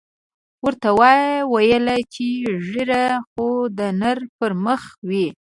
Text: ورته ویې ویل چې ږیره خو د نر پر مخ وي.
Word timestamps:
ورته 0.65 0.89
ویې 0.99 1.25
ویل 1.53 1.87
چې 2.13 2.25
ږیره 2.69 3.03
خو 3.29 3.47
د 3.77 3.79
نر 3.99 4.17
پر 4.37 4.51
مخ 4.65 4.81
وي. 5.07 5.25